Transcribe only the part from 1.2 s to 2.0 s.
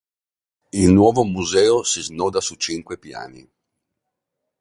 museo